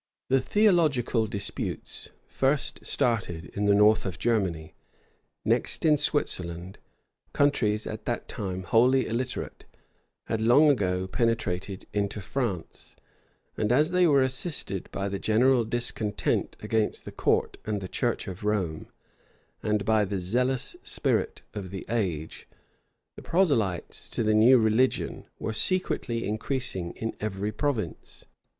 The 0.29 0.41
theological 0.41 1.27
disputes, 1.27 2.09
first 2.25 2.83
started 2.83 3.51
in 3.53 3.65
the 3.67 3.75
north 3.75 4.03
of 4.03 4.17
Germany, 4.17 4.73
next 5.45 5.85
in 5.85 5.95
Switzerland, 5.95 6.79
countries 7.33 7.85
at 7.85 8.05
that 8.05 8.27
time 8.27 8.63
wholly 8.63 9.05
illiterate, 9.05 9.65
had 10.25 10.41
long 10.41 10.71
ago 10.71 11.05
penetrated 11.07 11.85
into 11.93 12.19
France; 12.19 12.95
and 13.55 13.71
as 13.71 13.91
they 13.91 14.07
were 14.07 14.23
assisted 14.23 14.89
by 14.91 15.07
the 15.07 15.19
general 15.19 15.63
discontent 15.63 16.57
against 16.61 17.05
the 17.05 17.11
court 17.11 17.59
and 17.63 17.87
church 17.91 18.27
of 18.27 18.43
Rome, 18.43 18.87
and 19.61 19.85
by 19.85 20.03
the 20.03 20.19
zealous 20.19 20.75
spirit 20.81 21.43
of 21.53 21.69
the 21.69 21.85
age, 21.89 22.47
the 23.15 23.21
proselytes 23.21 24.09
to 24.09 24.23
the 24.23 24.33
new 24.33 24.57
religion 24.57 25.25
were 25.37 25.53
secretly 25.53 26.25
increasing 26.27 26.93
in 26.93 27.15
every 27.19 27.51
province. 27.51 28.25